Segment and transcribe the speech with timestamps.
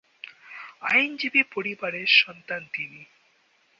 [0.83, 3.01] আইনজীবী পরিবারের সন্তান তিনি।